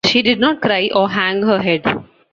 She 0.03 0.23
did 0.23 0.39
not 0.39 0.63
cry 0.63 0.89
or 0.95 1.07
hang 1.07 1.43
her 1.43 1.59
head. 1.61 1.83